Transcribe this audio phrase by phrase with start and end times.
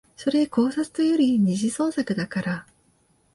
[0.17, 2.67] それ考察というより二次創作だから